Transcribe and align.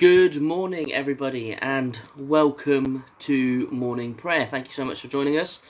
Good 0.00 0.40
morning, 0.40 0.94
everybody, 0.94 1.52
and 1.52 2.00
welcome 2.16 3.04
to 3.18 3.68
morning 3.70 4.14
prayer. 4.14 4.46
Thank 4.46 4.68
you 4.68 4.72
so 4.72 4.86
much 4.86 5.02
for 5.02 5.08
joining 5.08 5.36
us. 5.36 5.60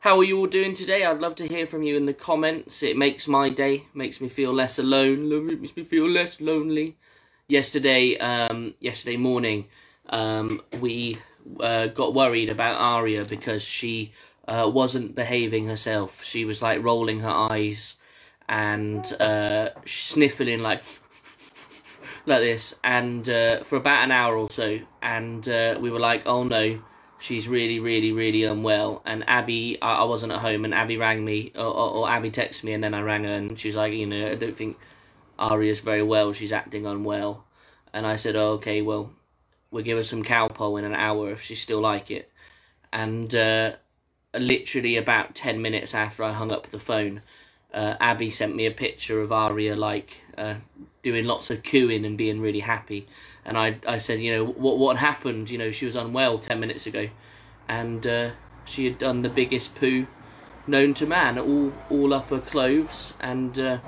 How 0.00 0.18
are 0.18 0.22
you 0.22 0.36
all 0.36 0.46
doing 0.46 0.74
today? 0.74 1.02
I'd 1.02 1.22
love 1.22 1.34
to 1.36 1.48
hear 1.48 1.66
from 1.66 1.82
you 1.82 1.96
in 1.96 2.04
the 2.04 2.12
comments. 2.12 2.82
It 2.82 2.98
makes 2.98 3.26
my 3.26 3.48
day, 3.48 3.86
makes 3.94 4.20
me 4.20 4.28
feel 4.28 4.52
less 4.52 4.78
alone, 4.78 5.32
it 5.32 5.62
makes 5.62 5.76
me 5.78 5.82
feel 5.82 6.06
less 6.06 6.42
lonely. 6.42 6.98
Yesterday, 7.48 8.18
um, 8.18 8.74
yesterday 8.80 9.16
morning, 9.16 9.64
um, 10.10 10.60
we 10.78 11.16
uh, 11.58 11.86
got 11.86 12.12
worried 12.12 12.50
about 12.50 12.78
Aria 12.78 13.24
because 13.24 13.62
she 13.62 14.12
uh, 14.46 14.70
wasn't 14.70 15.14
behaving 15.14 15.68
herself. 15.68 16.22
She 16.22 16.44
was 16.44 16.60
like 16.60 16.84
rolling 16.84 17.20
her 17.20 17.30
eyes 17.50 17.96
and 18.46 19.10
uh, 19.18 19.70
sniffling 19.86 20.60
like 20.60 20.82
like 22.26 22.40
this, 22.40 22.74
and 22.82 23.28
uh, 23.28 23.62
for 23.64 23.76
about 23.76 24.04
an 24.04 24.10
hour 24.10 24.36
or 24.36 24.50
so, 24.50 24.80
and 25.02 25.48
uh, 25.48 25.76
we 25.80 25.90
were 25.90 26.00
like, 26.00 26.22
oh 26.26 26.44
no, 26.44 26.80
she's 27.18 27.48
really, 27.48 27.80
really, 27.80 28.12
really 28.12 28.44
unwell. 28.44 29.02
And 29.04 29.24
Abby, 29.28 29.78
I, 29.80 29.96
I 29.96 30.04
wasn't 30.04 30.32
at 30.32 30.38
home, 30.38 30.64
and 30.64 30.74
Abby 30.74 30.96
rang 30.96 31.24
me, 31.24 31.52
or, 31.54 31.64
or, 31.64 31.90
or, 31.90 32.08
Abby 32.08 32.30
texted 32.30 32.64
me, 32.64 32.72
and 32.72 32.82
then 32.82 32.94
I 32.94 33.00
rang 33.02 33.24
her, 33.24 33.32
and 33.32 33.58
she 33.58 33.68
was 33.68 33.76
like, 33.76 33.92
you 33.92 34.06
know, 34.06 34.30
I 34.30 34.34
don't 34.34 34.56
think 34.56 34.78
Aria's 35.38 35.80
very 35.80 36.02
well. 36.02 36.32
She's 36.32 36.52
acting 36.52 36.86
unwell, 36.86 37.44
and 37.92 38.06
I 38.06 38.16
said, 38.16 38.36
oh, 38.36 38.52
okay, 38.52 38.82
well, 38.82 39.12
we'll 39.70 39.84
give 39.84 39.98
her 39.98 40.04
some 40.04 40.24
Calpol 40.24 40.78
in 40.78 40.84
an 40.84 40.94
hour 40.94 41.30
if 41.30 41.42
she's 41.42 41.60
still 41.60 41.80
like 41.80 42.10
it. 42.10 42.30
And 42.92 43.34
uh, 43.34 43.72
literally 44.32 44.96
about 44.96 45.34
ten 45.34 45.60
minutes 45.60 45.94
after 45.94 46.24
I 46.24 46.32
hung 46.32 46.52
up 46.52 46.70
the 46.70 46.78
phone, 46.78 47.22
uh, 47.74 47.96
Abby 48.00 48.30
sent 48.30 48.54
me 48.54 48.66
a 48.66 48.70
picture 48.70 49.20
of 49.20 49.32
Aria 49.32 49.74
like 49.74 50.22
uh, 50.38 50.54
doing 51.02 51.26
lots 51.26 51.50
of 51.50 51.64
cooing 51.64 52.04
and 52.04 52.16
being 52.16 52.40
really 52.40 52.60
happy. 52.60 53.06
And 53.44 53.58
I, 53.58 53.78
I 53.86 53.98
said, 53.98 54.20
you 54.20 54.32
know, 54.32 54.46
what 54.46 54.78
what 54.78 54.96
happened? 54.96 55.50
You 55.50 55.58
know, 55.58 55.72
she 55.72 55.84
was 55.84 55.96
unwell 55.96 56.38
ten 56.38 56.60
minutes 56.60 56.86
ago, 56.86 57.10
and 57.68 58.06
uh, 58.06 58.30
she 58.64 58.84
had 58.84 58.98
done 58.98 59.22
the 59.22 59.28
biggest 59.28 59.74
poo 59.74 60.06
known 60.66 60.94
to 60.94 61.06
man, 61.06 61.38
all 61.38 61.72
all 61.90 62.14
up 62.14 62.30
her 62.30 62.40
clothes, 62.40 63.14
and 63.20 63.58
uh, 63.58 63.78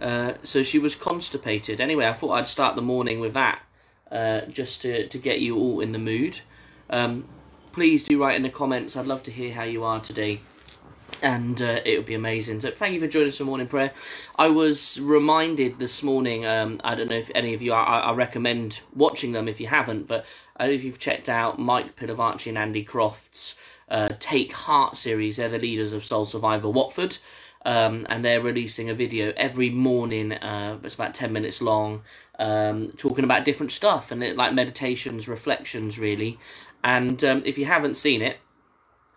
uh, 0.00 0.34
so 0.44 0.62
she 0.62 0.78
was 0.78 0.94
constipated. 0.94 1.80
Anyway, 1.80 2.06
I 2.06 2.12
thought 2.12 2.32
I'd 2.32 2.48
start 2.48 2.76
the 2.76 2.82
morning 2.82 3.20
with 3.20 3.34
that, 3.34 3.62
uh, 4.10 4.42
just 4.42 4.80
to 4.82 5.08
to 5.08 5.18
get 5.18 5.40
you 5.40 5.56
all 5.56 5.80
in 5.80 5.92
the 5.92 5.98
mood. 5.98 6.40
Um, 6.88 7.24
please 7.72 8.04
do 8.04 8.22
write 8.22 8.36
in 8.36 8.42
the 8.42 8.48
comments. 8.48 8.96
I'd 8.96 9.06
love 9.06 9.24
to 9.24 9.32
hear 9.32 9.52
how 9.52 9.64
you 9.64 9.82
are 9.82 10.00
today 10.00 10.40
and 11.24 11.62
uh, 11.62 11.80
it 11.86 11.96
would 11.96 12.06
be 12.06 12.14
amazing. 12.14 12.60
So 12.60 12.70
thank 12.70 12.92
you 12.92 13.00
for 13.00 13.06
joining 13.06 13.30
us 13.30 13.38
for 13.38 13.44
morning 13.44 13.66
prayer. 13.66 13.92
I 14.36 14.48
was 14.48 15.00
reminded 15.00 15.78
this 15.78 16.02
morning. 16.02 16.44
Um, 16.44 16.80
I 16.84 16.94
don't 16.94 17.08
know 17.08 17.16
if 17.16 17.30
any 17.34 17.54
of 17.54 17.62
you. 17.62 17.72
I, 17.72 18.00
I 18.00 18.12
recommend 18.12 18.82
watching 18.94 19.32
them 19.32 19.48
if 19.48 19.58
you 19.58 19.66
haven't. 19.66 20.06
But 20.06 20.26
I 20.56 20.64
don't 20.64 20.72
know 20.72 20.76
if 20.76 20.84
you've 20.84 20.98
checked 20.98 21.30
out 21.30 21.58
Mike 21.58 21.96
Pilavachi 21.96 22.48
and 22.48 22.58
Andy 22.58 22.84
Croft's 22.84 23.56
uh, 23.88 24.10
Take 24.18 24.52
Heart 24.52 24.98
series. 24.98 25.38
They're 25.38 25.48
the 25.48 25.58
leaders 25.58 25.94
of 25.94 26.04
Soul 26.04 26.26
Survivor 26.26 26.68
Watford. 26.68 27.16
Um, 27.64 28.06
and 28.10 28.22
they're 28.22 28.42
releasing 28.42 28.90
a 28.90 28.94
video 28.94 29.32
every 29.38 29.70
morning. 29.70 30.34
Uh, 30.34 30.78
it's 30.82 30.94
about 30.94 31.14
ten 31.14 31.32
minutes 31.32 31.62
long, 31.62 32.02
um, 32.38 32.92
talking 32.98 33.24
about 33.24 33.46
different 33.46 33.72
stuff 33.72 34.10
and 34.12 34.22
it, 34.22 34.36
like 34.36 34.52
meditations, 34.52 35.26
reflections, 35.26 35.98
really. 35.98 36.38
And 36.82 37.24
um, 37.24 37.42
if 37.46 37.56
you 37.56 37.64
haven't 37.64 37.96
seen 37.96 38.20
it, 38.20 38.36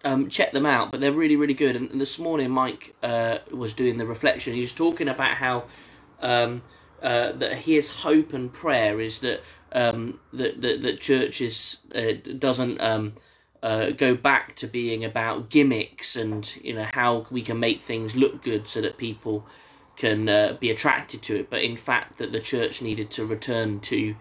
um, 0.07 0.29
check 0.29 0.51
them 0.51 0.65
out, 0.65 0.91
but 0.91 1.01
they're 1.01 1.11
really, 1.11 1.35
really 1.35 1.53
good. 1.53 1.75
And, 1.75 1.91
and 1.91 1.99
this 1.99 2.17
morning, 2.17 2.49
Mike 2.49 2.95
uh, 3.03 3.39
was 3.51 3.73
doing 3.73 3.97
the 3.97 4.05
reflection. 4.05 4.53
He 4.53 4.61
was 4.61 4.71
talking 4.71 5.07
about 5.07 5.35
how 5.35 5.65
um, 6.21 6.61
uh, 7.01 7.33
that 7.33 7.53
his 7.53 8.01
hope 8.01 8.33
and 8.33 8.51
prayer 8.51 8.99
is 9.01 9.19
that 9.19 9.41
um, 9.73 10.19
that, 10.33 10.61
that 10.61 10.81
that 10.81 11.01
churches 11.01 11.79
uh, 11.93 12.13
doesn't 12.37 12.79
um, 12.79 13.13
uh, 13.61 13.89
go 13.91 14.15
back 14.15 14.55
to 14.55 14.67
being 14.67 15.03
about 15.03 15.49
gimmicks 15.49 16.15
and 16.15 16.55
you 16.63 16.73
know 16.73 16.87
how 16.93 17.27
we 17.29 17.41
can 17.41 17.59
make 17.59 17.81
things 17.81 18.15
look 18.15 18.41
good 18.41 18.67
so 18.67 18.81
that 18.81 18.97
people 18.97 19.45
can 19.97 20.29
uh, 20.29 20.55
be 20.59 20.69
attracted 20.69 21.21
to 21.23 21.35
it, 21.39 21.49
but 21.49 21.61
in 21.61 21.75
fact 21.75 22.17
that 22.19 22.31
the 22.31 22.39
church 22.39 22.81
needed 22.81 23.09
to 23.09 23.25
return 23.25 23.79
to 23.79 24.15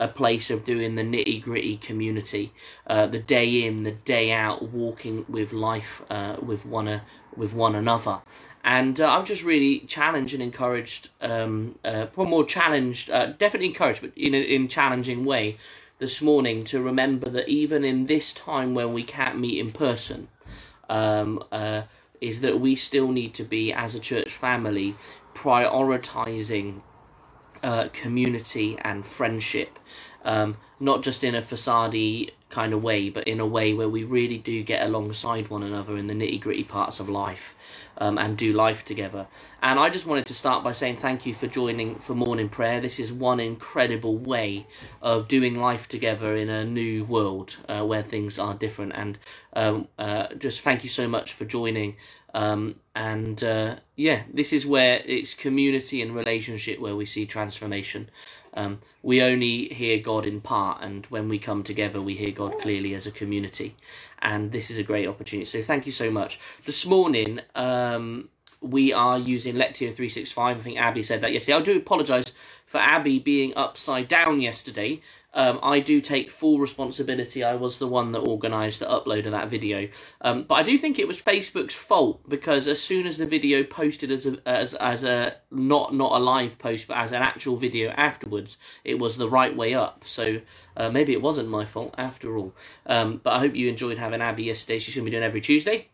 a 0.00 0.08
place 0.08 0.50
of 0.50 0.64
doing 0.64 0.94
the 0.96 1.02
nitty 1.02 1.42
gritty 1.42 1.76
community, 1.76 2.52
uh, 2.86 3.06
the 3.06 3.18
day 3.18 3.64
in, 3.64 3.84
the 3.84 3.92
day 3.92 4.32
out, 4.32 4.70
walking 4.70 5.26
with 5.28 5.52
life 5.52 6.02
uh, 6.10 6.36
with 6.42 6.64
one 6.64 6.88
uh, 6.88 7.00
with 7.36 7.52
one 7.52 7.76
another. 7.76 8.20
And 8.64 9.00
uh, 9.00 9.10
I've 9.10 9.26
just 9.26 9.44
really 9.44 9.80
challenged 9.80 10.34
and 10.34 10.42
encouraged, 10.42 11.10
um, 11.20 11.78
uh, 11.84 12.06
more 12.16 12.44
challenged, 12.44 13.10
uh, 13.10 13.26
definitely 13.26 13.68
encouraged, 13.68 14.00
but 14.00 14.12
in 14.16 14.34
a 14.34 14.40
in 14.40 14.68
challenging 14.68 15.24
way, 15.24 15.58
this 15.98 16.22
morning 16.22 16.64
to 16.64 16.82
remember 16.82 17.28
that 17.28 17.48
even 17.48 17.84
in 17.84 18.06
this 18.06 18.32
time 18.32 18.74
when 18.74 18.94
we 18.94 19.02
can't 19.02 19.38
meet 19.38 19.58
in 19.58 19.70
person, 19.70 20.28
um, 20.88 21.44
uh, 21.52 21.82
is 22.22 22.40
that 22.40 22.58
we 22.58 22.74
still 22.74 23.12
need 23.12 23.34
to 23.34 23.44
be 23.44 23.70
as 23.72 23.94
a 23.94 24.00
church 24.00 24.30
family 24.30 24.94
prioritizing 25.34 26.80
uh, 27.62 27.88
community 27.92 28.78
and 28.82 29.04
friendship, 29.04 29.78
um, 30.24 30.56
not 30.78 31.02
just 31.02 31.24
in 31.24 31.34
a 31.34 31.42
facade 31.42 32.30
kind 32.50 32.74
of 32.74 32.82
way, 32.82 33.08
but 33.08 33.26
in 33.26 33.40
a 33.40 33.46
way 33.46 33.72
where 33.72 33.88
we 33.88 34.02
really 34.04 34.38
do 34.38 34.62
get 34.62 34.84
alongside 34.84 35.48
one 35.48 35.62
another 35.62 35.96
in 35.96 36.08
the 36.08 36.14
nitty 36.14 36.40
gritty 36.40 36.64
parts 36.64 36.98
of 37.00 37.08
life 37.08 37.54
um, 37.98 38.18
and 38.18 38.36
do 38.36 38.52
life 38.52 38.84
together. 38.84 39.26
And 39.62 39.78
I 39.78 39.90
just 39.90 40.06
wanted 40.06 40.26
to 40.26 40.34
start 40.34 40.64
by 40.64 40.72
saying 40.72 40.96
thank 40.96 41.26
you 41.26 41.34
for 41.34 41.46
joining 41.46 41.96
for 41.96 42.14
morning 42.14 42.48
prayer. 42.48 42.80
This 42.80 42.98
is 42.98 43.12
one 43.12 43.38
incredible 43.38 44.16
way 44.16 44.66
of 45.00 45.28
doing 45.28 45.58
life 45.58 45.86
together 45.86 46.34
in 46.34 46.48
a 46.48 46.64
new 46.64 47.04
world 47.04 47.58
uh, 47.68 47.84
where 47.84 48.02
things 48.02 48.38
are 48.38 48.54
different. 48.54 48.92
And 48.94 49.18
um, 49.52 49.88
uh, 49.98 50.34
just 50.34 50.60
thank 50.60 50.82
you 50.82 50.90
so 50.90 51.06
much 51.06 51.32
for 51.32 51.44
joining. 51.44 51.96
Um, 52.34 52.76
and 52.94 53.42
uh, 53.42 53.76
yeah, 53.96 54.22
this 54.32 54.52
is 54.52 54.66
where 54.66 55.02
it's 55.04 55.34
community 55.34 56.02
and 56.02 56.14
relationship 56.14 56.80
where 56.80 56.96
we 56.96 57.06
see 57.06 57.26
transformation. 57.26 58.10
Um, 58.54 58.80
we 59.02 59.22
only 59.22 59.68
hear 59.68 59.98
God 59.98 60.26
in 60.26 60.40
part, 60.40 60.82
and 60.82 61.06
when 61.06 61.28
we 61.28 61.38
come 61.38 61.62
together, 61.62 62.00
we 62.00 62.14
hear 62.14 62.32
God 62.32 62.58
clearly 62.58 62.94
as 62.94 63.06
a 63.06 63.10
community. 63.12 63.76
And 64.20 64.52
this 64.52 64.70
is 64.70 64.78
a 64.78 64.82
great 64.82 65.06
opportunity. 65.08 65.44
So 65.46 65.62
thank 65.62 65.86
you 65.86 65.92
so 65.92 66.10
much. 66.10 66.40
This 66.66 66.84
morning, 66.84 67.40
um, 67.54 68.28
we 68.60 68.92
are 68.92 69.18
using 69.18 69.54
Lectio 69.54 69.94
365. 69.94 70.58
I 70.58 70.60
think 70.60 70.78
Abby 70.78 71.02
said 71.02 71.20
that 71.22 71.32
yesterday. 71.32 71.56
I 71.56 71.62
do 71.62 71.76
apologise 71.76 72.32
for 72.66 72.78
Abby 72.78 73.18
being 73.18 73.52
upside 73.56 74.08
down 74.08 74.40
yesterday. 74.40 75.00
Um, 75.32 75.60
I 75.62 75.80
do 75.80 76.00
take 76.00 76.30
full 76.30 76.58
responsibility. 76.58 77.44
I 77.44 77.54
was 77.54 77.78
the 77.78 77.86
one 77.86 78.12
that 78.12 78.22
organised 78.22 78.80
the 78.80 78.86
upload 78.86 79.26
of 79.26 79.32
that 79.32 79.48
video. 79.48 79.88
Um, 80.20 80.44
but 80.44 80.54
I 80.56 80.62
do 80.62 80.76
think 80.76 80.98
it 80.98 81.06
was 81.06 81.22
Facebook's 81.22 81.74
fault 81.74 82.28
because 82.28 82.66
as 82.66 82.82
soon 82.82 83.06
as 83.06 83.18
the 83.18 83.26
video 83.26 83.62
posted 83.62 84.10
as 84.10 84.26
a, 84.26 84.38
as, 84.46 84.74
as 84.74 85.04
a 85.04 85.36
not 85.50 85.94
not 85.94 86.12
a 86.12 86.18
live 86.22 86.58
post 86.58 86.88
but 86.88 86.96
as 86.96 87.12
an 87.12 87.22
actual 87.22 87.56
video 87.56 87.90
afterwards, 87.90 88.56
it 88.84 88.98
was 88.98 89.16
the 89.16 89.28
right 89.28 89.56
way 89.56 89.74
up. 89.74 90.04
So 90.06 90.40
uh, 90.76 90.90
maybe 90.90 91.12
it 91.12 91.22
wasn't 91.22 91.48
my 91.48 91.66
fault 91.66 91.94
after 91.96 92.36
all. 92.36 92.54
Um, 92.86 93.20
but 93.22 93.32
I 93.32 93.38
hope 93.38 93.54
you 93.54 93.68
enjoyed 93.68 93.98
having 93.98 94.20
Abby 94.20 94.44
yesterday. 94.44 94.78
She's 94.78 94.94
going 94.94 95.04
to 95.04 95.10
be 95.10 95.12
doing 95.12 95.24
every 95.24 95.40
Tuesday. 95.40 95.88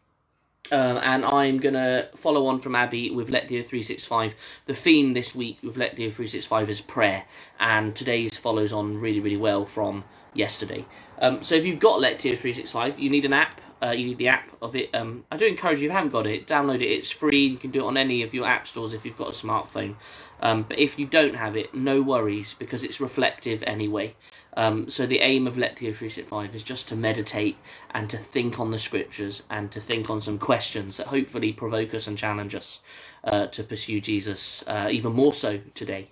Um, 0.72 0.98
and 0.98 1.24
I'm 1.24 1.58
going 1.58 1.74
to 1.74 2.08
follow 2.16 2.46
on 2.46 2.60
from 2.60 2.74
Abby 2.74 3.10
with 3.10 3.28
Lectio 3.28 3.64
365. 3.64 4.34
The 4.66 4.74
theme 4.74 5.12
this 5.12 5.34
week 5.34 5.58
with 5.62 5.76
Lectio 5.76 6.12
365 6.12 6.70
is 6.70 6.80
prayer, 6.80 7.24
and 7.60 7.94
today's 7.94 8.36
follows 8.36 8.72
on 8.72 9.00
really, 9.00 9.20
really 9.20 9.36
well 9.36 9.64
from 9.64 10.04
yesterday. 10.34 10.84
Um, 11.18 11.42
so 11.42 11.54
if 11.54 11.64
you've 11.64 11.78
got 11.78 12.00
Lectio 12.00 12.36
365, 12.36 12.98
you 12.98 13.10
need 13.10 13.24
an 13.24 13.32
app. 13.32 13.60
Uh, 13.82 13.90
you 13.90 14.06
need 14.06 14.18
the 14.18 14.28
app 14.28 14.50
of 14.62 14.74
it. 14.74 14.88
Um, 14.94 15.24
I 15.30 15.36
do 15.36 15.44
encourage 15.44 15.80
you, 15.80 15.88
if 15.88 15.90
you 15.90 15.96
haven't 15.96 16.10
got 16.10 16.26
it, 16.26 16.46
download 16.46 16.76
it. 16.76 16.86
It's 16.86 17.10
free. 17.10 17.46
You 17.46 17.58
can 17.58 17.70
do 17.70 17.80
it 17.80 17.86
on 17.86 17.96
any 17.98 18.22
of 18.22 18.32
your 18.32 18.46
app 18.46 18.66
stores 18.66 18.94
if 18.94 19.04
you've 19.04 19.18
got 19.18 19.28
a 19.28 19.32
smartphone. 19.32 19.96
Um, 20.40 20.64
but 20.68 20.78
if 20.78 20.98
you 20.98 21.06
don't 21.06 21.34
have 21.34 21.56
it, 21.56 21.74
no 21.74 22.00
worries 22.00 22.54
because 22.54 22.82
it's 22.82 23.00
reflective 23.00 23.62
anyway. 23.66 24.14
Um, 24.56 24.88
so 24.88 25.06
the 25.06 25.20
aim 25.20 25.47
of 25.47 25.56
Lectio 25.56 25.94
365 25.94 26.55
is 26.55 26.62
just 26.62 26.88
to 26.88 26.97
meditate 26.97 27.58
and 27.91 28.08
to 28.08 28.17
think 28.17 28.58
on 28.58 28.70
the 28.70 28.79
scriptures 28.79 29.43
and 29.50 29.70
to 29.70 29.81
think 29.81 30.08
on 30.08 30.23
some 30.23 30.38
questions 30.38 30.97
that 30.97 31.08
hopefully 31.08 31.53
provoke 31.53 31.93
us 31.93 32.06
and 32.06 32.17
challenge 32.17 32.55
us 32.55 32.81
uh, 33.25 33.47
to 33.49 33.62
pursue 33.62 34.00
Jesus 34.00 34.64
uh, 34.67 34.88
even 34.91 35.12
more 35.12 35.35
so 35.35 35.61
today. 35.75 36.08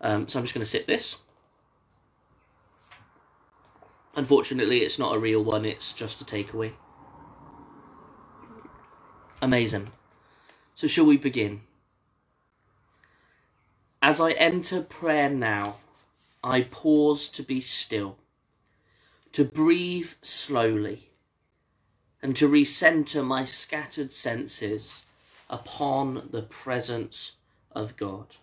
Um, 0.00 0.26
so 0.26 0.38
I'm 0.38 0.44
just 0.44 0.54
going 0.54 0.64
to 0.64 0.70
sit 0.70 0.86
this. 0.86 1.18
Unfortunately, 4.14 4.78
it's 4.78 4.98
not 4.98 5.14
a 5.14 5.18
real 5.18 5.44
one, 5.44 5.66
it's 5.66 5.92
just 5.92 6.22
a 6.22 6.24
takeaway. 6.24 6.72
Amazing. 9.42 9.90
So, 10.74 10.86
shall 10.86 11.04
we 11.04 11.18
begin? 11.18 11.60
As 14.00 14.18
I 14.18 14.30
enter 14.32 14.80
prayer 14.80 15.28
now, 15.28 15.76
I 16.46 16.62
pause 16.62 17.28
to 17.30 17.42
be 17.42 17.60
still, 17.60 18.18
to 19.32 19.44
breathe 19.44 20.12
slowly, 20.22 21.10
and 22.22 22.36
to 22.36 22.48
recenter 22.48 23.26
my 23.26 23.44
scattered 23.44 24.12
senses 24.12 25.02
upon 25.50 26.28
the 26.30 26.42
presence 26.42 27.32
of 27.72 27.96
God. 27.96 28.36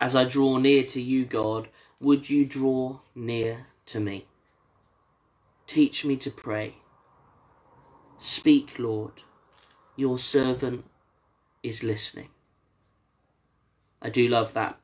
As 0.00 0.14
I 0.14 0.24
draw 0.24 0.58
near 0.58 0.84
to 0.84 1.00
you, 1.00 1.24
God, 1.24 1.68
would 2.00 2.30
you 2.30 2.46
draw 2.46 3.00
near 3.14 3.66
to 3.86 4.00
me? 4.00 4.26
Teach 5.66 6.04
me 6.04 6.16
to 6.16 6.30
pray. 6.30 6.76
Speak, 8.16 8.78
Lord. 8.78 9.22
Your 9.96 10.18
servant 10.18 10.84
is 11.62 11.82
listening. 11.82 12.28
I 14.00 14.10
do 14.10 14.28
love 14.28 14.54
that 14.54 14.78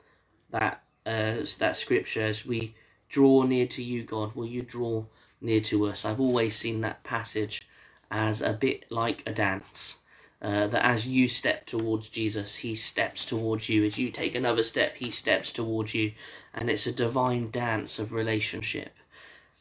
that 0.51 0.83
uh, 1.05 1.45
that 1.59 1.77
scripture 1.77 2.25
as 2.25 2.45
we 2.45 2.75
draw 3.07 3.43
near 3.43 3.67
to 3.67 3.83
you, 3.83 4.03
God. 4.03 4.35
Will 4.35 4.45
you 4.45 4.61
draw 4.61 5.05
near 5.39 5.61
to 5.61 5.85
us? 5.85 6.03
I've 6.03 6.19
always 6.19 6.55
seen 6.55 6.81
that 6.81 7.03
passage 7.03 7.67
as 8.11 8.41
a 8.41 8.53
bit 8.53 8.85
like 8.89 9.23
a 9.25 9.33
dance. 9.33 9.97
Uh, 10.41 10.67
that 10.67 10.85
as 10.85 11.07
you 11.07 11.27
step 11.27 11.65
towards 11.65 12.09
Jesus, 12.09 12.55
he 12.55 12.75
steps 12.75 13.25
towards 13.25 13.69
you. 13.69 13.83
As 13.83 13.97
you 13.97 14.11
take 14.11 14.35
another 14.35 14.63
step, 14.63 14.97
he 14.97 15.09
steps 15.09 15.51
towards 15.51 15.95
you. 15.95 16.11
And 16.53 16.69
it's 16.69 16.85
a 16.85 16.91
divine 16.91 17.51
dance 17.51 17.99
of 17.99 18.11
relationship. 18.11 18.93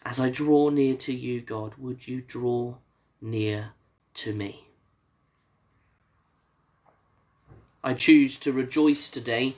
As 0.05 0.21
I 0.21 0.29
draw 0.29 0.69
near 0.69 0.97
to 0.97 1.15
you, 1.15 1.41
God, 1.41 1.75
would 1.79 2.07
you 2.07 2.21
draw 2.21 2.75
near 3.23 3.71
to 4.15 4.35
me? 4.35 4.65
I 7.83 7.95
choose 7.95 8.37
to 8.39 8.53
rejoice 8.53 9.11
today 9.11 9.57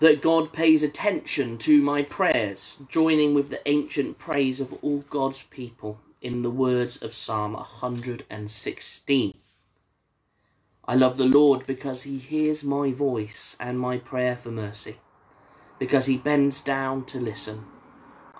that 0.00 0.22
God 0.22 0.52
pays 0.52 0.82
attention 0.82 1.58
to 1.58 1.82
my 1.82 2.02
prayers, 2.02 2.76
joining 2.88 3.34
with 3.34 3.50
the 3.50 3.66
ancient 3.68 4.18
praise 4.18 4.60
of 4.60 4.72
all 4.82 4.98
God's 5.10 5.42
people 5.44 5.98
in 6.20 6.42
the 6.42 6.50
words 6.50 6.96
of 7.02 7.14
Psalm 7.14 7.54
116. 7.54 9.34
I 10.88 10.94
love 10.94 11.18
the 11.18 11.26
Lord 11.26 11.66
because 11.66 12.04
he 12.04 12.16
hears 12.16 12.64
my 12.64 12.92
voice 12.92 13.58
and 13.60 13.78
my 13.78 13.98
prayer 13.98 14.34
for 14.36 14.50
mercy, 14.50 14.96
because 15.78 16.06
he 16.06 16.16
bends 16.16 16.62
down 16.62 17.04
to 17.06 17.20
listen. 17.20 17.66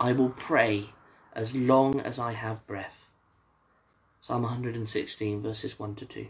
I 0.00 0.12
will 0.12 0.30
pray 0.30 0.94
as 1.34 1.54
long 1.54 2.00
as 2.00 2.18
I 2.18 2.32
have 2.32 2.66
breath. 2.66 3.04
Psalm 4.22 4.44
116, 4.44 5.42
verses 5.42 5.78
1 5.78 5.94
to 5.96 6.06
2. 6.06 6.28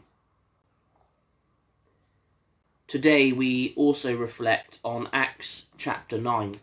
Today 2.89 3.31
we 3.31 3.73
also 3.77 4.17
reflect 4.17 4.81
on 4.85 5.09
Acts 5.13 5.67
chapter 5.77 6.19
9 6.19 6.57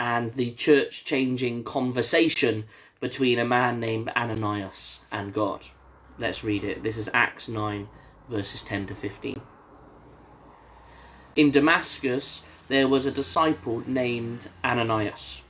and 0.00 0.34
the 0.34 0.50
church 0.50 1.04
changing 1.04 1.62
conversation 1.62 2.64
between 2.98 3.38
a 3.38 3.44
man 3.44 3.78
named 3.78 4.10
Ananias 4.16 5.00
and 5.12 5.32
God. 5.32 5.66
Let's 6.18 6.42
read 6.42 6.64
it. 6.64 6.82
This 6.82 6.96
is 6.96 7.08
Acts 7.14 7.46
9, 7.46 7.88
verses 8.30 8.62
10 8.62 8.86
to 8.86 8.94
15. 8.94 9.40
In 11.36 11.50
Damascus, 11.50 12.42
there 12.68 12.86
was 12.86 13.04
a 13.04 13.10
disciple 13.10 13.82
named 13.86 14.48
Ananias. 14.64 15.42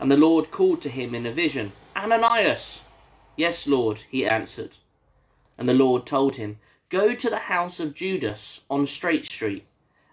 And 0.00 0.10
the 0.10 0.16
Lord 0.16 0.50
called 0.50 0.80
to 0.82 0.88
him 0.88 1.14
in 1.14 1.26
a 1.26 1.32
vision, 1.32 1.72
Ananias! 1.94 2.82
Yes, 3.36 3.66
Lord, 3.66 4.04
he 4.10 4.26
answered. 4.26 4.78
And 5.58 5.68
the 5.68 5.74
Lord 5.74 6.06
told 6.06 6.36
him, 6.36 6.58
Go 6.88 7.14
to 7.14 7.28
the 7.30 7.50
house 7.50 7.80
of 7.80 7.94
Judas 7.94 8.62
on 8.70 8.86
Straight 8.86 9.26
Street, 9.26 9.64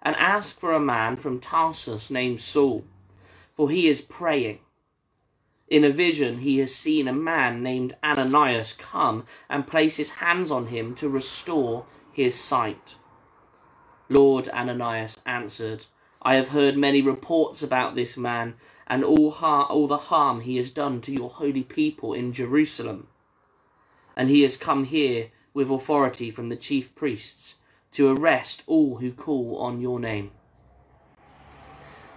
and 0.01 0.15
ask 0.15 0.59
for 0.59 0.73
a 0.73 0.79
man 0.79 1.15
from 1.15 1.39
Tarsus 1.39 2.09
named 2.09 2.41
Saul, 2.41 2.83
for 3.55 3.69
he 3.69 3.87
is 3.87 4.01
praying. 4.01 4.59
In 5.67 5.85
a 5.85 5.89
vision, 5.89 6.39
he 6.39 6.57
has 6.57 6.75
seen 6.75 7.07
a 7.07 7.13
man 7.13 7.63
named 7.63 7.95
Ananias 8.03 8.73
come 8.73 9.25
and 9.49 9.67
place 9.67 9.95
his 9.95 10.11
hands 10.11 10.51
on 10.51 10.67
him 10.67 10.95
to 10.95 11.07
restore 11.07 11.85
his 12.11 12.35
sight. 12.35 12.95
Lord 14.09 14.49
Ananias 14.49 15.17
answered, 15.25 15.85
I 16.21 16.35
have 16.35 16.49
heard 16.49 16.77
many 16.77 17.01
reports 17.01 17.63
about 17.63 17.95
this 17.95 18.17
man 18.17 18.55
and 18.87 19.03
all, 19.03 19.31
har- 19.31 19.65
all 19.65 19.87
the 19.87 19.97
harm 19.97 20.41
he 20.41 20.57
has 20.57 20.69
done 20.69 21.01
to 21.01 21.11
your 21.11 21.29
holy 21.29 21.63
people 21.63 22.13
in 22.13 22.33
Jerusalem. 22.33 23.07
And 24.15 24.29
he 24.29 24.41
has 24.41 24.57
come 24.57 24.85
here 24.85 25.29
with 25.53 25.69
authority 25.69 26.29
from 26.31 26.49
the 26.49 26.55
chief 26.55 26.93
priests 26.95 27.55
to 27.93 28.13
arrest 28.13 28.63
all 28.67 28.97
who 28.97 29.11
call 29.11 29.57
on 29.57 29.81
your 29.81 29.99
name. 29.99 30.31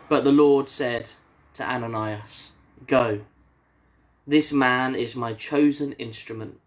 But 0.09 0.25
the 0.25 0.33
Lord 0.33 0.69
said 0.69 1.11
to 1.55 1.63
Ananias, 1.65 2.53
Go 2.87 3.23
this 4.27 4.53
man 4.53 4.95
is 4.95 5.15
my 5.15 5.35
chosen 5.35 5.93
instrument 5.95 6.59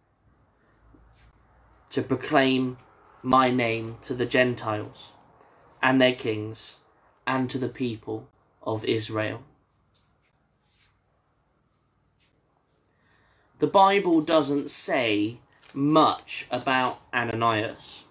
to 1.90 2.04
proclaim 2.04 2.78
my 3.24 3.50
name 3.50 3.98
to 4.04 4.14
the 4.14 4.26
Gentiles 4.26 5.12
and 5.82 6.00
their 6.00 6.14
kings 6.14 6.78
and 7.26 7.50
to 7.50 7.58
the 7.58 7.70
people 7.70 8.30
of 8.64 8.86
Israel. 8.86 9.44
The 13.60 13.68
Bible 13.68 14.22
doesn't 14.22 14.70
say 14.70 15.40
much 15.74 16.48
about 16.52 17.02
Ananias. 17.14 18.04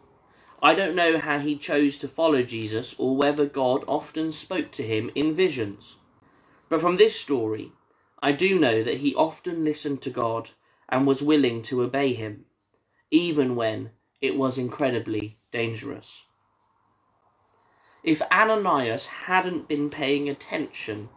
I 0.63 0.75
don't 0.75 0.97
know 0.97 1.19
how 1.19 1.39
he 1.39 1.57
chose 1.57 1.99
to 1.99 2.09
follow 2.09 2.43
Jesus 2.43 2.95
or 2.99 3.17
whether 3.17 3.47
God 3.47 3.85
often 3.87 4.33
spoke 4.33 4.73
to 4.73 4.83
him 4.83 5.11
in 5.15 5.35
visions. 5.35 5.97
But 6.69 6.81
from 6.81 6.97
this 6.97 7.19
story, 7.19 7.73
I 8.21 8.33
do 8.33 8.59
know 8.59 8.83
that 8.83 8.99
he 8.99 9.15
often 9.15 9.65
listened 9.65 10.03
to 10.03 10.11
God 10.11 10.51
and 10.89 11.07
was 11.07 11.23
willing 11.23 11.63
to 11.63 11.83
obey 11.83 12.15
him, 12.15 12.47
even 13.11 13.55
when 13.55 13.91
it 14.21 14.37
was 14.37 14.59
incredibly 14.59 15.39
dangerous. 15.53 16.25
If 18.03 18.23
Ananias 18.31 19.07
hadn't 19.07 19.69
been 19.69 19.91
paying 19.91 20.29
attention, 20.29 21.09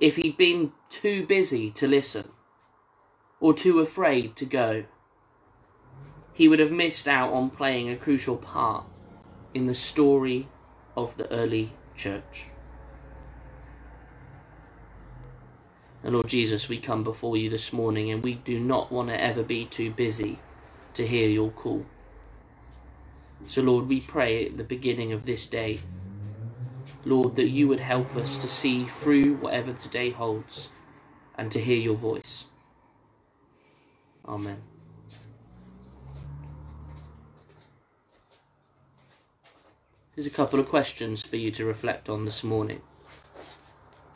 if 0.00 0.16
he'd 0.16 0.36
been 0.36 0.72
too 0.90 1.26
busy 1.26 1.70
to 1.72 1.86
listen, 1.86 2.30
or 3.40 3.54
too 3.54 3.80
afraid 3.80 4.36
to 4.36 4.44
go, 4.44 4.84
he 6.32 6.48
would 6.48 6.58
have 6.58 6.72
missed 6.72 7.08
out 7.08 7.32
on 7.32 7.50
playing 7.50 7.88
a 7.88 7.96
crucial 7.96 8.36
part 8.36 8.84
in 9.54 9.66
the 9.66 9.74
story 9.74 10.48
of 10.96 11.16
the 11.16 11.30
early 11.32 11.72
church. 11.96 12.46
And 16.02 16.14
Lord 16.14 16.28
Jesus, 16.28 16.68
we 16.68 16.78
come 16.78 17.02
before 17.02 17.36
you 17.36 17.50
this 17.50 17.72
morning 17.72 18.10
and 18.10 18.22
we 18.22 18.34
do 18.34 18.60
not 18.60 18.92
want 18.92 19.08
to 19.08 19.20
ever 19.20 19.42
be 19.42 19.64
too 19.64 19.90
busy 19.90 20.38
to 20.94 21.06
hear 21.06 21.28
your 21.28 21.50
call. 21.50 21.84
So, 23.46 23.62
Lord, 23.62 23.88
we 23.88 24.00
pray 24.00 24.46
at 24.46 24.56
the 24.56 24.64
beginning 24.64 25.12
of 25.12 25.24
this 25.24 25.46
day, 25.46 25.80
Lord, 27.04 27.36
that 27.36 27.48
you 27.48 27.68
would 27.68 27.80
help 27.80 28.14
us 28.16 28.38
to 28.38 28.48
see 28.48 28.84
through 28.84 29.36
whatever 29.36 29.72
today 29.72 30.10
holds 30.10 30.68
and 31.36 31.50
to 31.52 31.60
hear 31.60 31.78
your 31.78 31.96
voice. 31.96 32.46
Amen. 34.26 34.62
Here's 40.14 40.26
a 40.26 40.30
couple 40.30 40.58
of 40.58 40.68
questions 40.68 41.22
for 41.22 41.36
you 41.36 41.52
to 41.52 41.64
reflect 41.64 42.08
on 42.08 42.24
this 42.24 42.42
morning. 42.42 42.82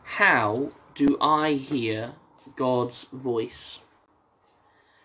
How 0.02 0.72
do 0.94 1.16
I 1.20 1.52
hear 1.52 2.14
God's 2.56 3.06
voice? 3.12 3.78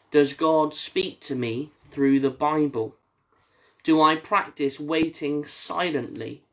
Does 0.10 0.34
God 0.34 0.76
speak 0.76 1.22
to 1.22 1.36
me 1.36 1.72
through 1.90 2.20
the 2.20 2.32
Bible? 2.32 2.96
Do 3.88 4.01
I 4.01 4.17
practice 4.17 4.82
waiting 4.82 5.46
silently, 5.46 6.44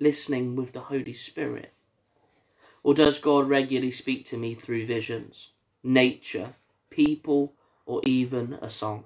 listening 0.00 0.56
with 0.56 0.72
the 0.72 0.80
Holy 0.80 1.12
Spirit? 1.12 1.72
Or 2.82 2.94
does 2.94 3.20
God 3.20 3.48
regularly 3.48 3.92
speak 3.92 4.24
to 4.26 4.36
me 4.36 4.54
through 4.54 4.86
visions, 4.86 5.50
nature, 5.84 6.54
people, 6.90 7.52
or 7.86 8.00
even 8.04 8.54
a 8.60 8.68
song? 8.68 9.04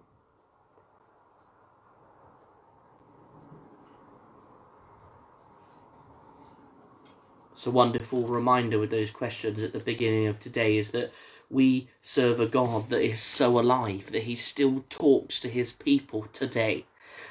It's 7.52 7.66
a 7.66 7.70
wonderful 7.70 8.26
reminder 8.26 8.78
with 8.78 8.92
those 8.92 9.10
questions 9.10 9.62
at 9.62 9.74
the 9.74 9.78
beginning 9.80 10.26
of 10.26 10.40
today 10.40 10.78
is 10.78 10.92
that 10.92 11.12
we 11.50 11.90
serve 12.00 12.40
a 12.40 12.46
God 12.46 12.88
that 12.88 13.02
is 13.02 13.20
so 13.20 13.60
alive 13.60 14.10
that 14.12 14.22
he 14.22 14.34
still 14.34 14.86
talks 14.88 15.38
to 15.40 15.50
his 15.50 15.70
people 15.70 16.28
today. 16.32 16.86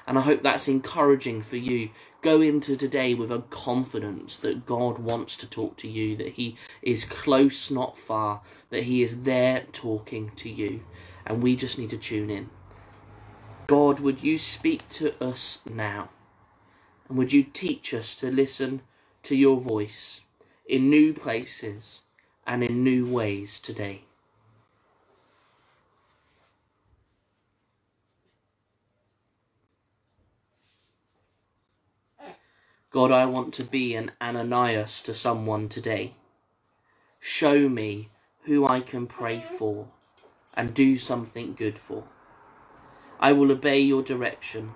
And 0.08 0.18
I 0.18 0.22
hope 0.22 0.44
that's 0.44 0.68
encouraging 0.68 1.42
for 1.42 1.58
you. 1.58 1.90
Go 2.22 2.42
into 2.42 2.75
today 2.75 3.13
with 3.13 3.32
a 3.32 3.44
confidence 3.50 4.38
that 4.38 4.66
God 4.66 5.00
wants 5.00 5.36
to 5.38 5.48
talk 5.48 5.78
to 5.78 5.88
you, 5.88 6.16
that 6.18 6.34
He 6.34 6.56
is 6.82 7.06
close, 7.06 7.70
not 7.70 7.98
far, 7.98 8.42
that 8.70 8.84
He 8.84 9.02
is 9.04 9.24
there 9.24 9.66
talking 9.72 10.32
to 10.38 10.50
you. 10.50 10.84
And 11.25 11.42
we 11.42 11.56
just 11.56 11.78
need 11.78 11.90
to 11.92 11.98
tune 11.98 12.30
in. 12.30 12.50
God, 13.68 14.00
would 14.00 14.24
you 14.24 14.38
speak 14.38 14.88
to 14.90 15.13
us 15.24 15.60
now? 15.70 16.10
And 17.08 17.18
would 17.18 17.34
you 17.34 17.44
teach 17.44 17.94
us 17.94 18.16
to 18.16 18.32
listen 18.32 18.82
to 19.24 19.36
your 19.36 19.60
voice 19.60 20.22
in 20.66 20.90
new 20.90 21.13
places 21.13 22.04
and 22.46 22.63
in 22.63 22.84
new 22.84 23.06
ways 23.06 23.60
today. 23.60 24.04
God, 32.93 33.12
I 33.12 33.25
want 33.25 33.55
to 33.55 33.63
be 33.63 33.95
an 33.95 34.12
Ananias 34.21 35.01
to 35.01 35.15
someone 35.15 35.67
today. 35.67 36.12
Show 37.19 37.67
me 37.67 38.09
who 38.43 38.67
I 38.67 38.81
can 38.81 39.07
pray 39.07 39.41
for 39.57 39.88
and 40.55 40.75
do 40.75 41.00
something 41.00 41.55
good 41.55 41.79
for. 41.79 42.03
I 43.19 43.31
will 43.31 43.51
obey 43.51 43.79
your 43.79 44.03
direction, 44.03 44.73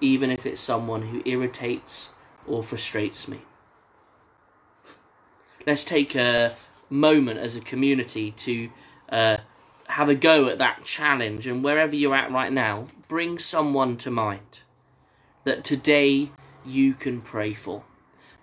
even 0.00 0.28
if 0.28 0.44
it's 0.44 0.60
someone 0.60 1.02
who 1.02 1.22
irritates 1.24 2.10
or 2.48 2.64
frustrates 2.64 3.28
me. 3.28 3.42
Let's 5.64 5.84
take 5.84 6.16
a 6.16 6.56
moment 6.90 7.38
as 7.38 7.54
a 7.54 7.60
community 7.60 8.32
to 8.38 8.70
uh, 9.08 9.36
have 9.86 10.08
a 10.08 10.16
go 10.16 10.48
at 10.48 10.58
that 10.58 10.82
challenge, 10.82 11.46
and 11.46 11.62
wherever 11.62 11.94
you're 11.94 12.16
at 12.16 12.32
right 12.32 12.52
now, 12.52 12.88
bring 13.06 13.38
someone 13.38 13.96
to 13.98 14.10
mind 14.10 14.62
that 15.44 15.62
today 15.62 16.32
you 16.66 16.94
can 16.94 17.20
pray 17.20 17.54
for, 17.54 17.84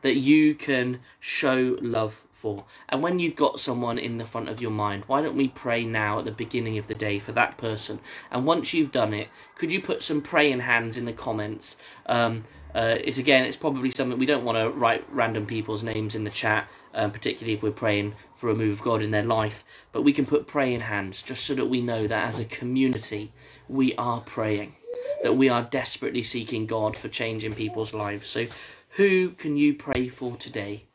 that 0.01 0.15
you 0.15 0.55
can 0.55 0.99
show 1.19 1.77
love 1.81 2.21
for. 2.31 2.65
And 2.87 3.03
when 3.03 3.19
you've 3.19 3.35
got 3.35 3.59
someone 3.59 3.99
in 3.99 4.17
the 4.17 4.25
front 4.25 4.49
of 4.49 4.61
your 4.61 4.71
mind, 4.71 5.03
why 5.07 5.21
don't 5.21 5.35
we 5.35 5.49
pray 5.49 5.83
now 5.83 6.19
at 6.19 6.25
the 6.25 6.31
beginning 6.31 6.77
of 6.77 6.87
the 6.87 6.95
day 6.95 7.19
for 7.19 7.33
that 7.33 7.57
person? 7.57 7.99
And 8.31 8.45
once 8.45 8.73
you've 8.73 8.91
done 8.91 9.13
it, 9.13 9.27
could 9.55 9.71
you 9.71 9.81
put 9.81 10.03
some 10.03 10.21
praying 10.21 10.61
hands 10.61 10.97
in 10.97 11.05
the 11.05 11.13
comments? 11.13 11.75
Um, 12.05 12.45
uh, 12.73 12.97
it's 13.03 13.17
again, 13.17 13.45
it's 13.45 13.57
probably 13.57 13.91
something 13.91 14.17
we 14.17 14.25
don't 14.25 14.45
want 14.45 14.57
to 14.57 14.69
write 14.69 15.05
random 15.11 15.45
people's 15.45 15.83
names 15.83 16.15
in 16.15 16.23
the 16.23 16.29
chat, 16.29 16.67
um, 16.93 17.11
particularly 17.11 17.53
if 17.53 17.63
we're 17.63 17.71
praying 17.71 18.15
for 18.35 18.49
a 18.49 18.55
move 18.55 18.79
of 18.79 18.85
God 18.85 19.01
in 19.01 19.11
their 19.11 19.23
life. 19.23 19.65
But 19.91 20.03
we 20.03 20.13
can 20.13 20.25
put 20.25 20.47
praying 20.47 20.81
hands 20.81 21.21
just 21.21 21.43
so 21.43 21.55
that 21.55 21.65
we 21.65 21.81
know 21.81 22.07
that 22.07 22.27
as 22.27 22.39
a 22.39 22.45
community, 22.45 23.33
we 23.67 23.95
are 23.95 24.21
praying, 24.21 24.75
that 25.23 25.33
we 25.33 25.49
are 25.49 25.63
desperately 25.63 26.23
seeking 26.23 26.65
God 26.65 26.95
for 26.95 27.09
change 27.09 27.43
in 27.43 27.53
people's 27.53 27.93
lives. 27.93 28.29
So, 28.29 28.45
who 28.91 29.31
can 29.31 29.57
you 29.57 29.73
pray 29.73 30.07
for 30.07 30.35
today? 30.37 30.85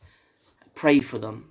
pray 0.75 0.99
for 0.99 1.17
them, 1.17 1.49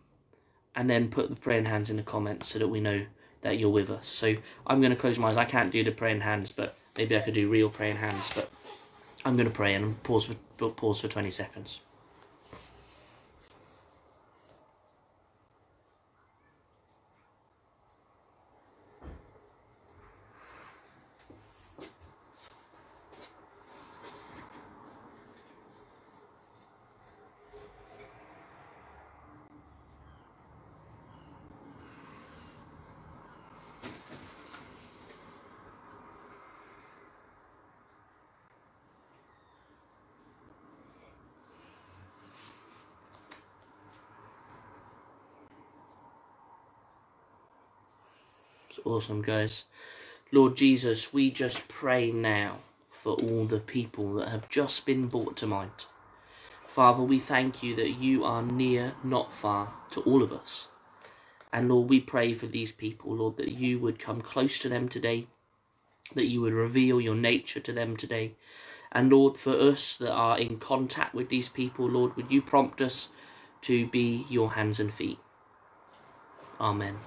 and 0.76 0.88
then 0.88 1.09
put 1.09 1.30
the 1.30 1.37
praying 1.37 1.64
hands 1.64 1.90
in 1.90 1.97
the 1.97 2.02
comments 2.02 2.50
so 2.50 2.59
that 2.59 2.68
we 2.68 2.80
know 2.80 3.06
that 3.40 3.59
you're 3.59 3.71
with 3.71 3.90
us. 3.90 4.09
So 4.09 4.37
I'm 4.66 4.80
going 4.80 4.90
to 4.90 4.97
close 4.97 5.18
my 5.18 5.30
eyes. 5.30 5.37
I 5.37 5.44
can't 5.44 5.73
do 5.73 5.83
the 5.83 5.90
praying 5.90 6.21
hands, 6.21 6.52
but 6.52 6.76
maybe 6.97 7.16
I 7.16 7.21
could 7.21 7.35
do 7.35 7.49
real 7.49 7.71
praying 7.71 7.97
hands. 7.97 8.30
But 8.35 8.50
I'm 9.25 9.37
going 9.37 9.49
to 9.49 9.54
pray 9.54 9.75
and 9.75 10.00
pause 10.02 10.26
for 10.26 10.68
pause 10.71 11.00
for 11.00 11.09
20 11.09 11.30
seconds. 11.30 11.80
Awesome, 48.84 49.22
guys. 49.22 49.64
Lord 50.30 50.56
Jesus, 50.56 51.12
we 51.12 51.30
just 51.30 51.68
pray 51.68 52.10
now 52.10 52.58
for 52.90 53.14
all 53.14 53.44
the 53.44 53.60
people 53.60 54.14
that 54.14 54.28
have 54.28 54.48
just 54.48 54.86
been 54.86 55.06
brought 55.06 55.36
to 55.36 55.46
mind. 55.46 55.86
Father, 56.66 57.02
we 57.02 57.20
thank 57.20 57.62
you 57.62 57.76
that 57.76 57.90
you 57.90 58.24
are 58.24 58.42
near, 58.42 58.94
not 59.04 59.32
far, 59.32 59.74
to 59.92 60.00
all 60.00 60.22
of 60.22 60.32
us. 60.32 60.68
And 61.52 61.68
Lord, 61.68 61.88
we 61.88 62.00
pray 62.00 62.34
for 62.34 62.46
these 62.46 62.72
people, 62.72 63.14
Lord, 63.14 63.36
that 63.36 63.52
you 63.52 63.78
would 63.78 64.00
come 64.00 64.20
close 64.20 64.58
to 64.58 64.68
them 64.68 64.88
today, 64.88 65.28
that 66.14 66.26
you 66.26 66.40
would 66.40 66.52
reveal 66.52 67.00
your 67.00 67.14
nature 67.14 67.60
to 67.60 67.72
them 67.72 67.96
today. 67.96 68.32
And 68.90 69.12
Lord, 69.12 69.38
for 69.38 69.52
us 69.52 69.96
that 69.96 70.12
are 70.12 70.38
in 70.38 70.58
contact 70.58 71.14
with 71.14 71.28
these 71.28 71.48
people, 71.48 71.88
Lord, 71.88 72.16
would 72.16 72.32
you 72.32 72.42
prompt 72.42 72.80
us 72.80 73.10
to 73.62 73.86
be 73.86 74.26
your 74.28 74.54
hands 74.54 74.80
and 74.80 74.92
feet? 74.92 75.18
Amen. 76.60 76.98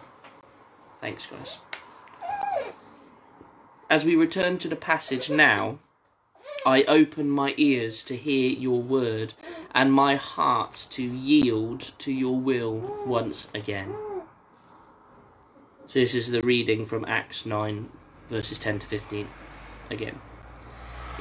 Thanks, 1.01 1.25
guys. 1.25 1.59
As 3.89 4.03
we 4.03 4.17
return 4.17 4.57
to 4.59 4.67
the 4.67 4.75
passage 4.75 5.29
now, 5.29 5.79
I 6.65 6.83
open 6.83 7.29
my 7.29 7.53
ears 7.55 8.03
to 8.03 8.17
hear 8.17 8.49
your 8.49 8.81
word 8.81 9.33
and 9.73 9.93
my 9.93 10.17
heart 10.17 10.87
to 10.89 11.03
yield 11.03 11.93
to 11.99 12.11
your 12.11 12.37
will 12.37 13.01
once 13.05 13.47
again. 13.53 13.95
So, 15.87 15.99
this 15.99 16.13
is 16.13 16.31
the 16.31 16.41
reading 16.41 16.85
from 16.85 17.05
Acts 17.05 17.45
9, 17.45 17.89
verses 18.29 18.59
10 18.59 18.79
to 18.79 18.87
15 18.87 19.29
again. 19.89 20.19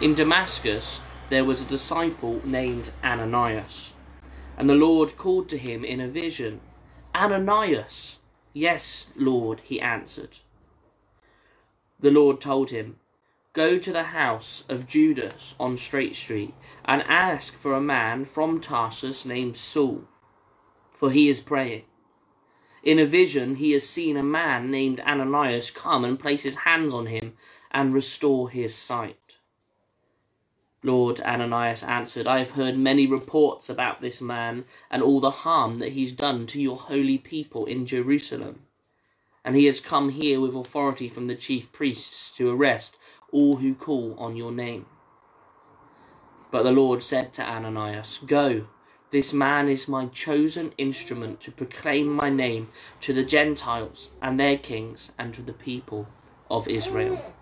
In 0.03 0.17
Damascus, 0.17 1.01
there 1.31 1.45
was 1.45 1.61
a 1.61 1.67
disciple 1.67 2.41
named 2.45 2.91
Ananias, 3.05 3.93
and 4.59 4.69
the 4.69 4.75
Lord 4.75 5.17
called 5.17 5.49
to 5.51 5.59
him 5.59 5.85
in 5.85 6.01
a 6.01 6.09
vision, 6.09 6.61
Ananias! 7.15 8.19
Yes, 8.53 9.07
Lord, 9.15 9.61
he 9.61 9.81
answered. 9.81 10.39
The 11.99 12.11
Lord 12.11 12.41
told 12.41 12.71
him, 12.71 12.97
Go 13.53 13.79
to 13.79 13.91
the 13.91 14.05
house 14.05 14.65
of 14.69 14.87
Judas 14.87 15.55
on 15.59 15.79
Straight 15.79 16.15
Street 16.15 16.53
and 16.85 17.03
ask 17.03 17.57
for 17.59 17.73
a 17.73 17.81
man 17.81 18.27
from 18.27 18.61
Tarsus 18.61 19.25
named 19.25 19.57
Saul, 19.57 20.05
for 20.93 21.11
he 21.11 21.29
is 21.31 21.41
praying. 21.41 21.85
In 22.83 22.99
a 22.99 23.07
vision, 23.07 23.57
he 23.57 23.73
has 23.73 23.89
seen 23.89 24.17
a 24.17 24.23
man 24.23 24.71
named 24.71 25.01
Ananias 25.01 25.71
come 25.71 26.05
and 26.05 26.21
place 26.21 26.43
his 26.43 26.57
hands 26.57 26.93
on 26.93 27.07
him 27.07 27.33
and 27.71 27.95
restore 27.95 28.51
his 28.51 28.75
sight. 28.75 29.37
Lord 30.83 31.21
Ananias 31.21 31.83
answered, 31.83 32.27
I 32.27 32.39
have 32.39 32.51
heard 32.51 32.79
many 32.79 33.07
reports 33.07 33.69
about 33.69 34.03
this 34.03 34.21
man 34.21 34.67
and 34.91 35.03
all 35.03 35.19
the 35.19 35.31
harm 35.31 35.79
that 35.81 35.93
he's 35.93 36.13
done 36.13 36.47
to 36.49 36.61
your 36.61 36.77
holy 36.77 37.19
people 37.19 37.65
in 37.65 37.87
Jerusalem. 37.87 38.66
And 39.47 39.55
he 39.55 39.67
has 39.67 39.79
come 39.79 40.11
here 40.11 40.41
with 40.41 40.57
authority 40.57 41.09
from 41.09 41.29
the 41.29 41.37
chief 41.37 41.71
priests 41.71 42.37
to 42.37 42.51
arrest 42.51 42.97
all 43.31 43.57
who 43.59 43.77
call 43.77 44.17
on 44.19 44.35
your 44.35 44.51
name. 44.51 44.87
But 46.51 46.65
the 46.65 46.73
Lord 46.73 47.03
said 47.05 47.33
to 47.35 47.49
Ananias, 47.49 48.19
Go, 48.27 48.67
this 49.13 49.33
man 49.33 49.69
is 49.69 49.87
my 49.87 50.07
chosen 50.07 50.73
instrument 50.77 51.41
to 51.43 51.53
proclaim 51.53 52.09
my 52.09 52.29
name 52.29 52.71
to 53.03 53.13
the 53.13 53.25
Gentiles 53.25 54.11
and 54.21 54.39
their 54.39 54.59
kings 54.59 55.13
and 55.17 55.33
to 55.35 55.43
the 55.43 55.53
people 55.53 56.09
of 56.51 56.67
Israel. 56.67 57.33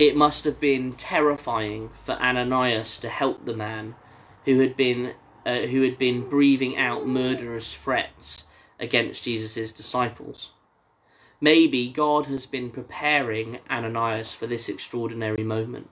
It 0.00 0.16
must 0.16 0.42
have 0.42 0.58
been 0.58 0.92
terrifying 0.92 1.90
for 2.04 2.12
Ananias 2.12 2.98
to 2.98 3.08
help 3.08 3.44
the 3.44 3.54
man 3.54 3.94
who 4.44 4.58
had 4.58 4.76
been 4.76 5.14
uh, 5.46 5.66
who 5.66 5.82
had 5.82 5.98
been 5.98 6.28
breathing 6.28 6.76
out 6.76 7.06
murderous 7.06 7.74
threats 7.74 8.44
against 8.82 9.24
Jesus' 9.24 9.72
disciples. 9.72 10.50
Maybe 11.40 11.88
God 11.88 12.26
has 12.26 12.44
been 12.44 12.70
preparing 12.70 13.60
Ananias 13.70 14.32
for 14.32 14.46
this 14.46 14.68
extraordinary 14.68 15.42
moment. 15.42 15.88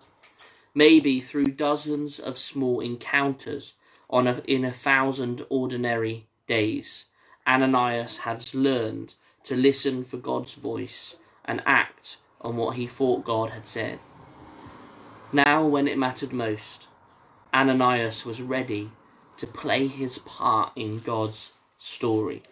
Maybe 0.75 1.20
through 1.20 1.47
dozens 1.47 2.18
of 2.18 2.37
small 2.37 2.80
encounters 2.80 3.75
on 4.09 4.26
a, 4.26 4.42
in 4.47 4.64
a 4.64 4.73
thousand 4.73 5.47
ordinary 5.49 6.26
days, 6.47 7.06
Ananias 7.47 8.18
has 8.18 8.54
learned 8.54 9.14
to 9.44 9.56
listen 9.56 10.04
for 10.04 10.18
God's 10.18 10.54
voice 10.54 11.16
and 11.44 11.62
act 11.64 12.18
on 12.40 12.56
what 12.56 12.76
he 12.76 12.87
thought 12.87 13.25
God 13.25 13.50
had 13.50 13.66
said. 13.66 13.99
Now, 15.32 15.64
when 15.64 15.87
it 15.88 15.99
mattered 15.99 16.32
most, 16.32 16.88
Ananias 17.54 18.25
was 18.26 18.42
ready 18.42 18.90
to 19.37 19.47
play 19.47 19.87
his 19.87 20.18
part 20.18 20.73
in 20.76 21.00
God's 21.00 21.52
story. 21.78 22.42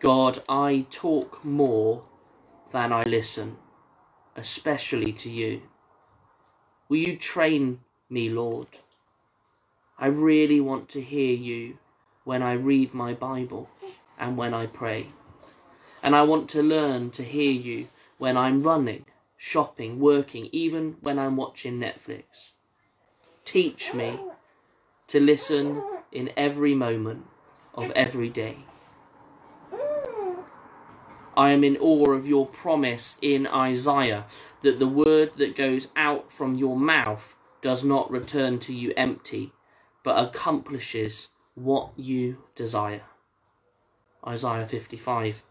God, 0.00 0.42
I 0.48 0.86
talk 0.90 1.44
more 1.44 2.04
than 2.72 2.90
I 2.90 3.02
listen, 3.02 3.58
especially 4.34 5.12
to 5.12 5.30
you. 5.30 5.60
Will 6.88 6.96
you 6.96 7.16
train 7.18 7.80
me, 8.08 8.30
Lord? 8.30 8.68
I 9.98 10.06
really 10.06 10.58
want 10.58 10.88
to 10.90 11.02
hear 11.02 11.34
you 11.34 11.76
when 12.24 12.42
I 12.42 12.54
read 12.54 12.94
my 12.94 13.12
Bible 13.12 13.68
and 14.18 14.38
when 14.38 14.54
I 14.54 14.66
pray. 14.66 15.08
And 16.02 16.16
I 16.16 16.22
want 16.22 16.48
to 16.50 16.62
learn 16.62 17.10
to 17.10 17.22
hear 17.22 17.52
you 17.52 17.88
when 18.16 18.38
I'm 18.38 18.62
running, 18.62 19.04
shopping, 19.36 20.00
working, 20.00 20.48
even 20.50 20.96
when 21.02 21.18
I'm 21.18 21.36
watching 21.36 21.78
Netflix. 21.78 22.52
Teach 23.44 23.92
me 23.92 24.18
to 25.08 25.20
listen 25.20 25.82
in 26.10 26.30
every 26.38 26.74
moment 26.74 27.26
of 27.74 27.90
every 27.90 28.30
day. 28.30 28.60
I 31.36 31.50
am 31.50 31.64
in 31.64 31.76
awe 31.76 32.10
of 32.12 32.26
your 32.26 32.46
promise 32.46 33.18
in 33.22 33.46
Isaiah 33.46 34.26
that 34.62 34.78
the 34.78 34.88
word 34.88 35.32
that 35.36 35.56
goes 35.56 35.88
out 35.96 36.32
from 36.32 36.54
your 36.54 36.76
mouth 36.76 37.34
does 37.62 37.84
not 37.84 38.10
return 38.10 38.58
to 38.60 38.74
you 38.74 38.92
empty, 38.96 39.52
but 40.02 40.22
accomplishes 40.22 41.28
what 41.54 41.90
you 41.96 42.38
desire. 42.54 43.02
Isaiah 44.26 44.66
55 44.66 45.42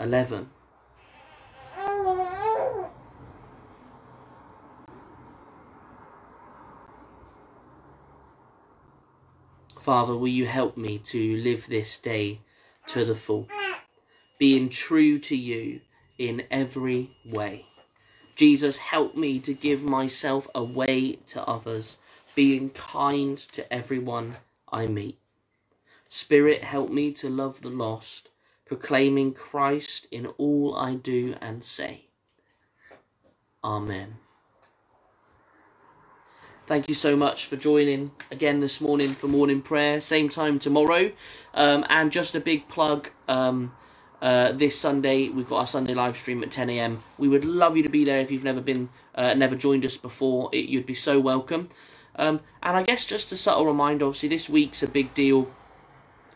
11. 0.00 0.50
Father, 9.82 10.16
will 10.16 10.28
you 10.28 10.46
help 10.46 10.76
me 10.76 10.98
to 10.98 11.36
live 11.36 11.66
this 11.68 11.98
day 11.98 12.40
to 12.86 13.04
the 13.04 13.16
full, 13.16 13.48
being 14.42 14.68
true 14.68 15.20
to 15.20 15.36
you 15.36 15.80
in 16.18 16.42
every 16.50 17.12
way. 17.24 17.64
Jesus, 18.34 18.78
help 18.78 19.14
me 19.14 19.38
to 19.38 19.54
give 19.54 19.84
myself 19.84 20.48
away 20.52 21.12
to 21.28 21.40
others, 21.46 21.96
being 22.34 22.68
kind 22.70 23.38
to 23.38 23.72
everyone 23.72 24.38
I 24.68 24.88
meet. 24.88 25.16
Spirit, 26.08 26.64
help 26.64 26.90
me 26.90 27.12
to 27.12 27.28
love 27.28 27.62
the 27.62 27.68
lost, 27.70 28.30
proclaiming 28.66 29.32
Christ 29.32 30.08
in 30.10 30.26
all 30.38 30.76
I 30.76 30.94
do 30.94 31.36
and 31.40 31.62
say. 31.62 32.06
Amen. 33.62 34.16
Thank 36.66 36.88
you 36.88 36.96
so 36.96 37.14
much 37.14 37.46
for 37.46 37.54
joining 37.54 38.10
again 38.28 38.58
this 38.58 38.80
morning 38.80 39.14
for 39.14 39.28
morning 39.28 39.62
prayer. 39.62 40.00
Same 40.00 40.28
time 40.28 40.58
tomorrow. 40.58 41.12
Um, 41.54 41.86
and 41.88 42.10
just 42.10 42.34
a 42.34 42.40
big 42.40 42.66
plug 42.68 43.10
um, 43.28 43.72
uh, 44.22 44.52
this 44.52 44.78
Sunday, 44.78 45.28
we've 45.28 45.48
got 45.48 45.56
our 45.56 45.66
Sunday 45.66 45.94
live 45.94 46.16
stream 46.16 46.44
at 46.44 46.52
10 46.52 46.70
a.m. 46.70 47.00
We 47.18 47.28
would 47.28 47.44
love 47.44 47.76
you 47.76 47.82
to 47.82 47.88
be 47.88 48.04
there 48.04 48.20
if 48.20 48.30
you've 48.30 48.44
never 48.44 48.60
been, 48.60 48.88
uh, 49.16 49.34
never 49.34 49.56
joined 49.56 49.84
us 49.84 49.96
before. 49.96 50.48
It, 50.52 50.66
you'd 50.66 50.86
be 50.86 50.94
so 50.94 51.18
welcome. 51.18 51.70
Um, 52.14 52.40
and 52.62 52.76
I 52.76 52.84
guess 52.84 53.04
just 53.04 53.32
a 53.32 53.36
subtle 53.36 53.66
reminder 53.66 54.06
obviously, 54.06 54.28
this 54.28 54.48
week's 54.48 54.80
a 54.80 54.86
big 54.86 55.12
deal 55.12 55.50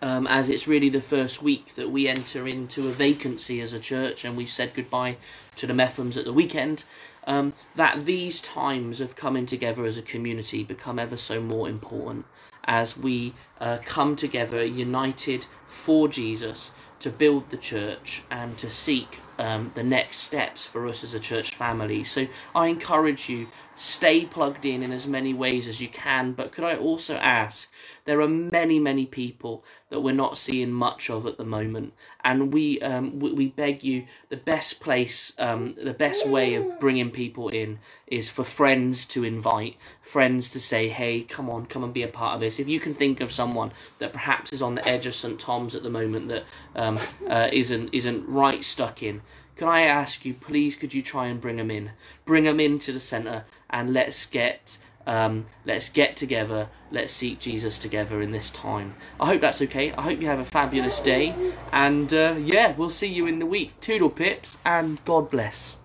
um, 0.03 0.27
as 0.27 0.51
it's 0.51 0.67
really 0.67 0.89
the 0.89 1.01
first 1.01 1.43
week 1.43 1.77
that 1.77 1.91
we 1.91 2.09
enter 2.09 2.49
into 2.49 2.89
a 2.89 2.93
vacancy 2.93 3.61
as 3.61 3.73
a 3.73 3.79
church 3.79 4.25
and 4.25 4.37
we've 4.37 4.51
said 4.51 4.75
goodbye 4.75 5.17
to 5.55 5.67
the 5.67 5.73
Methams 5.73 6.17
at 6.17 6.25
the 6.25 6.33
weekend 6.33 6.83
um, 7.27 7.53
that 7.77 8.05
these 8.05 8.41
times 8.41 9.01
of 9.01 9.17
coming 9.17 9.47
together 9.47 9.85
as 9.85 9.97
a 9.97 10.03
community 10.03 10.65
become 10.65 10.99
ever 10.99 11.17
so 11.17 11.41
more 11.41 11.69
important 11.69 12.27
as 12.65 12.97
we 12.97 13.33
uh, 13.61 13.79
come 13.85 14.17
together 14.17 14.65
united 14.65 15.47
for 15.67 16.09
Jesus 16.09 16.73
to 17.01 17.11
build 17.11 17.51
the 17.51 17.57
church 17.57 18.23
and 18.31 18.57
to 18.59 18.71
seek 18.71 19.21
um, 19.39 19.73
the 19.75 19.83
next 19.83 20.19
steps 20.19 20.65
for 20.65 20.87
us 20.87 21.05
as 21.05 21.15
a 21.15 21.21
church 21.21 21.55
family. 21.55 22.05
So 22.05 22.27
I 22.55 22.69
encourage 22.69 23.29
you, 23.29 23.49
stay 23.77 24.25
plugged 24.25 24.65
in 24.65 24.83
in 24.83 24.91
as 24.91 25.07
many 25.07 25.35
ways 25.35 25.69
as 25.69 25.81
you 25.81 25.89
can. 25.89 26.33
But 26.33 26.53
could 26.53 26.65
I 26.65 26.77
also 26.77 27.17
ask, 27.17 27.71
there 28.07 28.21
are 28.21 28.29
many, 28.29 28.79
many 28.79 29.05
people 29.05 29.65
that 29.91 30.01
we're 30.01 30.15
not 30.15 30.39
seeing 30.39 30.73
much 30.73 31.11
of 31.11 31.27
at 31.27 31.37
the 31.37 31.45
moment, 31.45 31.93
and 32.25 32.53
we 32.53 32.81
um, 32.81 33.21
we, 33.21 33.33
we, 33.33 33.47
beg 33.49 33.85
you, 33.85 34.07
the 34.31 34.37
best 34.37 34.81
place, 34.81 35.33
um, 35.39 35.77
the 35.83 35.93
best 35.93 36.27
way 36.27 36.55
of 36.55 36.81
bringing 36.81 37.11
people 37.11 37.49
in 37.49 37.79
is 38.07 38.29
for 38.29 38.43
friends 38.43 39.07
to 39.07 39.23
invite, 39.23 39.77
friends 40.03 40.49
to 40.49 40.61
say, 40.61 40.89
hey, 40.89 41.23
come 41.23 41.49
on, 41.49 41.67
come 41.67 41.85
and 41.85 41.93
be 41.93 42.03
a 42.03 42.09
part 42.09 42.35
of 42.35 42.41
this. 42.41 42.59
If 42.59 42.69
you 42.69 42.81
can 42.81 42.95
think 42.95 43.21
of 43.21 43.31
someone 43.31 43.73
that 43.99 44.13
perhaps 44.13 44.53
is 44.53 44.63
on 44.63 44.75
the 44.75 44.89
edge 44.89 45.07
of 45.07 45.15
St 45.15 45.39
Thomas 45.39 45.75
at 45.75 45.83
the 45.83 45.91
moment 45.91 46.29
that 46.31 46.45
um, 46.75 46.99
uh, 47.29 47.49
isn't 47.53 47.91
isn't 47.93 48.27
right 48.27 48.65
stuck 48.65 49.03
in 49.03 49.23
can 49.57 49.69
I 49.69 49.83
ask 49.83 50.25
you, 50.25 50.35
please, 50.35 50.77
could 50.77 50.93
you 50.93 51.03
try 51.03 51.27
and 51.27 51.41
bring 51.41 51.57
them 51.57 51.71
in? 51.71 51.93
Bring 52.25 52.45
them 52.45 52.61
into 52.61 52.93
the 52.93 53.01
centre 53.01 53.45
and 53.71 53.93
let's 53.93 54.27
get 54.27 54.79
um, 55.07 55.47
let's 55.65 55.89
get 55.89 56.17
together. 56.17 56.69
Let's 56.91 57.13
seek 57.13 57.39
Jesus 57.39 57.79
together 57.79 58.21
in 58.21 58.33
this 58.33 58.51
time. 58.51 58.97
I 59.21 59.27
hope 59.27 59.41
that's 59.41 59.63
okay. 59.63 59.93
I 59.93 60.03
hope 60.03 60.21
you 60.21 60.27
have 60.27 60.41
a 60.41 60.45
fabulous 60.45 61.01
day. 61.01 61.35
And 61.73 62.13
uh, 62.13 62.35
yeah, 62.39 62.75
we'll 62.77 62.91
see 62.91 63.07
you 63.07 63.27
in 63.27 63.39
the 63.39 63.47
week. 63.47 63.81
Toodle 63.81 64.11
pips 64.11 64.59
and 64.65 65.03
God 65.05 65.31
bless. 65.31 65.77